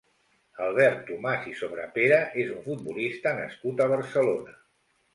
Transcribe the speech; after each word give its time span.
Albert 0.67 1.03
Tomàs 1.09 1.45
i 1.51 1.53
Sobrepera 1.61 2.19
és 2.47 2.51
un 2.57 2.65
futbolista 2.71 3.37
nascut 3.45 3.89
a 3.89 3.93
Barcelona. 3.97 4.61